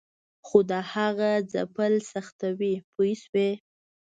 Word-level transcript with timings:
خو 0.47 0.59
د 0.69 0.71
هغه 0.93 1.31
ځپل 1.53 1.93
سختوي 2.11 2.73
پوه 2.93 3.11
شوې!. 3.23 3.51